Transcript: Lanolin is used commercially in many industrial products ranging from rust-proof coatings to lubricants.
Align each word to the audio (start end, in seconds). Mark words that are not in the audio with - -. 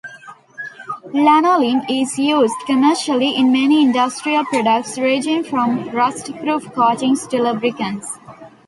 Lanolin 1.13 1.85
is 1.87 2.17
used 2.17 2.55
commercially 2.65 3.35
in 3.35 3.51
many 3.51 3.83
industrial 3.85 4.43
products 4.45 4.97
ranging 4.97 5.43
from 5.43 5.89
rust-proof 5.91 6.73
coatings 6.73 7.27
to 7.27 7.37
lubricants. 7.39 8.17